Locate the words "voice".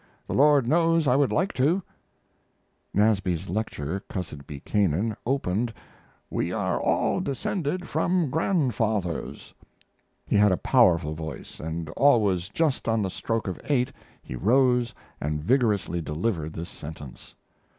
11.13-11.59